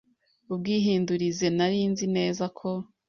[0.53, 2.69] ubwihindurize Nari nzi neza ko